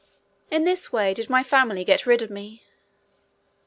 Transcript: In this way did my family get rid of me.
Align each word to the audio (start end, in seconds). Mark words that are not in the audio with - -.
In 0.49 0.63
this 0.63 0.91
way 0.91 1.13
did 1.13 1.29
my 1.29 1.43
family 1.43 1.83
get 1.83 2.07
rid 2.07 2.23
of 2.23 2.31
me. 2.31 2.63